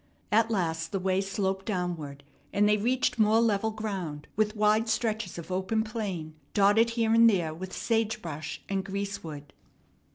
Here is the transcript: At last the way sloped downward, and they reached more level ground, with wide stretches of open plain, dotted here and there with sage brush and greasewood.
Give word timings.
At 0.31 0.49
last 0.49 0.91
the 0.91 0.99
way 0.99 1.21
sloped 1.21 1.67
downward, 1.67 2.23
and 2.51 2.67
they 2.67 2.77
reached 2.77 3.19
more 3.19 3.39
level 3.39 3.69
ground, 3.69 4.27
with 4.35 4.55
wide 4.55 4.89
stretches 4.89 5.37
of 5.37 5.51
open 5.51 5.83
plain, 5.83 6.33
dotted 6.55 6.89
here 6.97 7.13
and 7.13 7.29
there 7.29 7.53
with 7.53 7.71
sage 7.71 8.19
brush 8.19 8.63
and 8.67 8.83
greasewood. 8.83 9.53